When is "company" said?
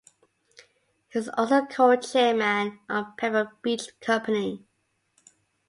3.99-4.65